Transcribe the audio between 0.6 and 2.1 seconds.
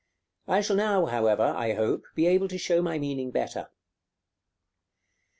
shall now, however, I hope,